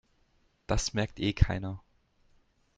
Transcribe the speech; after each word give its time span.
Das 0.65 0.93
merkt 0.95 1.19
eh 1.19 1.31
keiner. 1.33 1.83